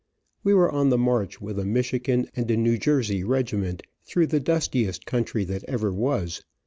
We 0.43 0.55
were 0.55 0.71
on 0.71 0.89
the 0.89 0.97
march 0.97 1.39
with 1.39 1.59
a 1.59 1.63
Michigan 1.63 2.27
and 2.35 2.49
a 2.49 2.57
New 2.57 2.79
Jersey 2.79 3.23
regiment, 3.23 3.83
through 4.03 4.25
the 4.33 4.39
dustiest 4.39 5.05
country 5.05 5.43
that 5.43 5.63
ever 5.67 5.93
was. 5.93 6.41